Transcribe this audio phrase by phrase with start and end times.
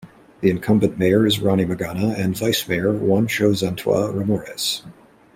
[0.39, 4.81] The incumbent mayor is Ronnie Magana and vice mayor Juancho Zantua Ramores.